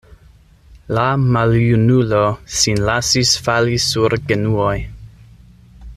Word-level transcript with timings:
La 0.99 1.03
maljunulo 1.35 2.21
sin 2.61 2.81
lasis 2.89 3.37
fali 3.49 3.79
sur 3.87 4.17
genuoj. 4.33 4.75